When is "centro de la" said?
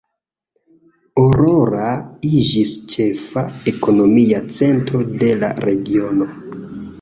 4.57-5.53